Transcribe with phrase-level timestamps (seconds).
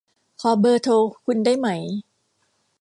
[0.41, 0.93] ขอเบอร์โทร
[1.25, 1.67] คุณได้ไหม